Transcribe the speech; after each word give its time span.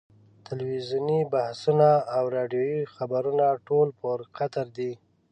تلویزیوني 0.47 1.19
بحثونه 1.33 1.89
او 2.15 2.23
راډیویي 2.35 2.79
خبرونه 2.95 3.45
ټول 3.67 3.87
پر 3.99 4.17
قطر 4.37 4.65
دي. 4.77 4.91